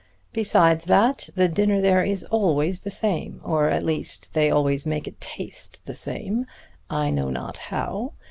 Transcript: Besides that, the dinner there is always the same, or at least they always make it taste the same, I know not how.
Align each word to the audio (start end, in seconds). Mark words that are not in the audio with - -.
Besides 0.33 0.85
that, 0.85 1.29
the 1.35 1.47
dinner 1.47 1.79
there 1.79 2.03
is 2.03 2.23
always 2.31 2.79
the 2.79 2.89
same, 2.89 3.39
or 3.43 3.69
at 3.69 3.85
least 3.85 4.33
they 4.33 4.49
always 4.49 4.87
make 4.87 5.07
it 5.07 5.21
taste 5.21 5.85
the 5.85 5.93
same, 5.93 6.47
I 6.89 7.11
know 7.11 7.29
not 7.29 7.57
how. 7.57 8.13